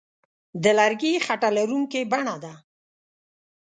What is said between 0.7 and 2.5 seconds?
لرګي خټه لرونکې بڼه